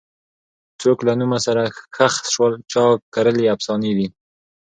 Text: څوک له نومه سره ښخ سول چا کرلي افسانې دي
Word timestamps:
څوک 0.81 0.99
له 1.07 1.13
نومه 1.19 1.39
سره 1.45 1.63
ښخ 1.95 2.15
سول 2.33 2.53
چا 2.71 2.83
کرلي 3.13 3.45
افسانې 3.55 3.91
دي 3.97 4.07